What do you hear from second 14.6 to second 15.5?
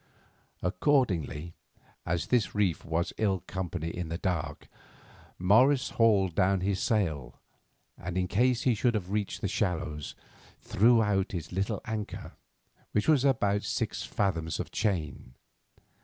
chain.